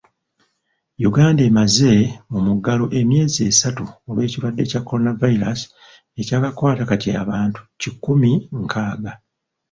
[1.09, 1.91] Uganda emaze
[2.31, 5.59] mu muggalo emyezi esatu olw'ekirwadde kya Coronavirus
[6.19, 9.11] ekyakakwata kati abantu kikumi nkaaga.